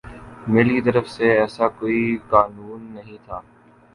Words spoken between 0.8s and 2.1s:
طرف سے ایسا کوئی